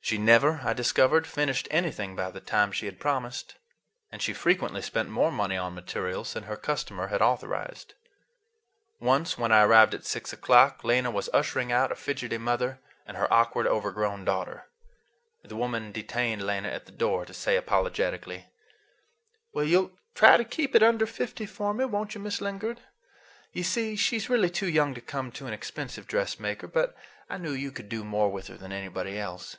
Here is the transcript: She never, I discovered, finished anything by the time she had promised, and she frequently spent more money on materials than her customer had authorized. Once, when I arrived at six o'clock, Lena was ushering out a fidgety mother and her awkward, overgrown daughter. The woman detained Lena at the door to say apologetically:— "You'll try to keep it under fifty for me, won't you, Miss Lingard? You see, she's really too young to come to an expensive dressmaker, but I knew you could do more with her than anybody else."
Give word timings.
She 0.00 0.16
never, 0.16 0.62
I 0.64 0.72
discovered, 0.72 1.26
finished 1.26 1.68
anything 1.70 2.16
by 2.16 2.30
the 2.30 2.40
time 2.40 2.72
she 2.72 2.86
had 2.86 2.98
promised, 2.98 3.56
and 4.10 4.22
she 4.22 4.32
frequently 4.32 4.80
spent 4.80 5.10
more 5.10 5.30
money 5.30 5.58
on 5.58 5.74
materials 5.74 6.32
than 6.32 6.44
her 6.44 6.56
customer 6.56 7.08
had 7.08 7.20
authorized. 7.20 7.92
Once, 8.98 9.36
when 9.36 9.52
I 9.52 9.64
arrived 9.64 9.92
at 9.92 10.06
six 10.06 10.32
o'clock, 10.32 10.82
Lena 10.82 11.10
was 11.10 11.28
ushering 11.34 11.70
out 11.72 11.92
a 11.92 11.94
fidgety 11.94 12.38
mother 12.38 12.78
and 13.04 13.18
her 13.18 13.30
awkward, 13.30 13.66
overgrown 13.66 14.24
daughter. 14.24 14.70
The 15.44 15.56
woman 15.56 15.92
detained 15.92 16.40
Lena 16.46 16.68
at 16.68 16.86
the 16.86 16.92
door 16.92 17.26
to 17.26 17.34
say 17.34 17.56
apologetically:— 17.58 18.46
"You'll 19.54 19.92
try 20.14 20.38
to 20.38 20.44
keep 20.44 20.74
it 20.74 20.82
under 20.82 21.04
fifty 21.04 21.44
for 21.44 21.74
me, 21.74 21.84
won't 21.84 22.14
you, 22.14 22.22
Miss 22.22 22.40
Lingard? 22.40 22.80
You 23.52 23.62
see, 23.62 23.94
she's 23.94 24.30
really 24.30 24.48
too 24.48 24.70
young 24.70 24.94
to 24.94 25.02
come 25.02 25.30
to 25.32 25.46
an 25.46 25.52
expensive 25.52 26.06
dressmaker, 26.06 26.66
but 26.66 26.96
I 27.28 27.36
knew 27.36 27.52
you 27.52 27.70
could 27.70 27.90
do 27.90 28.04
more 28.04 28.30
with 28.32 28.46
her 28.46 28.56
than 28.56 28.72
anybody 28.72 29.18
else." 29.18 29.58